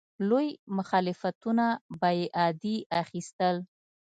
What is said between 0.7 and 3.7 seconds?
مخالفتونه به یې عادي اخیستل.